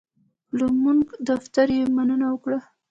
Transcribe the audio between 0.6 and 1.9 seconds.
زمونږ دفتر یې